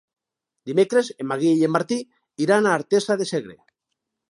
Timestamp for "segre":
3.35-3.57